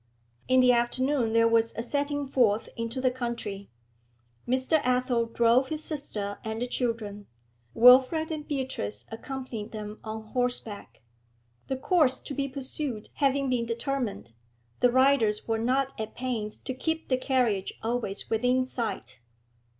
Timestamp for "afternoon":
0.71-1.31